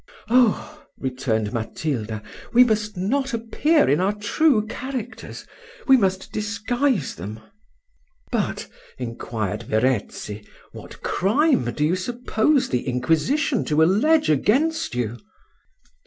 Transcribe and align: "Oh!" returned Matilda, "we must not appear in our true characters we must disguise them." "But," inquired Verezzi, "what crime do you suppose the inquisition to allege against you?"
"Oh!" 0.31 0.83
returned 0.97 1.53
Matilda, 1.53 2.23
"we 2.53 2.63
must 2.63 2.97
not 2.97 3.35
appear 3.35 3.87
in 3.87 4.01
our 4.01 4.13
true 4.13 4.65
characters 4.65 5.45
we 5.87 5.95
must 5.95 6.31
disguise 6.31 7.13
them." 7.13 7.39
"But," 8.31 8.67
inquired 8.97 9.61
Verezzi, 9.61 10.43
"what 10.71 11.03
crime 11.03 11.65
do 11.65 11.85
you 11.85 11.95
suppose 11.95 12.67
the 12.69 12.87
inquisition 12.87 13.63
to 13.65 13.83
allege 13.83 14.27
against 14.31 14.95
you?" 14.95 15.17